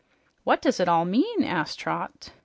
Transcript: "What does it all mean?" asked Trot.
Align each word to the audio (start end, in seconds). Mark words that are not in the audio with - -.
"What 0.43 0.63
does 0.63 0.79
it 0.79 0.89
all 0.89 1.05
mean?" 1.05 1.43
asked 1.43 1.77
Trot. 1.77 2.31